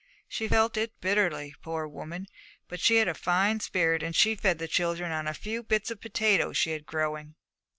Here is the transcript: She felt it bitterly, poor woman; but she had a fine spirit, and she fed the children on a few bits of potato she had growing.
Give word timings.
She 0.27 0.47
felt 0.47 0.77
it 0.77 0.99
bitterly, 0.99 1.53
poor 1.61 1.87
woman; 1.87 2.25
but 2.67 2.79
she 2.79 2.95
had 2.95 3.07
a 3.07 3.13
fine 3.13 3.59
spirit, 3.59 4.01
and 4.01 4.15
she 4.15 4.33
fed 4.33 4.57
the 4.57 4.67
children 4.67 5.11
on 5.11 5.27
a 5.27 5.35
few 5.35 5.61
bits 5.61 5.91
of 5.91 6.01
potato 6.01 6.53
she 6.53 6.71
had 6.71 6.87
growing. 6.87 7.35